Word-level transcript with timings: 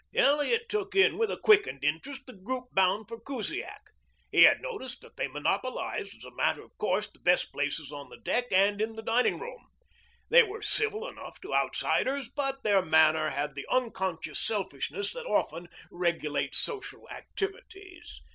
Elliot 0.15 0.67
took 0.67 0.95
in 0.95 1.19
with 1.19 1.29
a 1.29 1.37
quickened 1.37 1.83
interest 1.83 2.25
the 2.25 2.33
group 2.33 2.69
bound 2.71 3.07
for 3.07 3.19
Kusiak. 3.19 3.91
He 4.31 4.41
had 4.41 4.59
noticed 4.59 5.01
that 5.01 5.15
they 5.15 5.27
monopolized 5.27 6.15
as 6.15 6.23
a 6.23 6.33
matter 6.33 6.63
of 6.63 6.75
course 6.79 7.05
the 7.11 7.19
best 7.19 7.51
places 7.51 7.91
on 7.91 8.09
the 8.09 8.17
deck 8.17 8.45
and 8.51 8.81
in 8.81 8.95
the 8.95 9.03
dining 9.03 9.37
room. 9.37 9.67
They 10.29 10.41
were 10.41 10.63
civil 10.63 11.07
enough 11.07 11.39
to 11.41 11.53
outsiders, 11.53 12.29
but 12.29 12.63
their 12.63 12.81
manner 12.81 13.29
had 13.29 13.53
the 13.53 13.67
unconscious 13.69 14.39
selfishness 14.39 15.13
that 15.13 15.27
often 15.27 15.69
regulates 15.91 16.57
social 16.57 17.07
activities. 17.11 18.23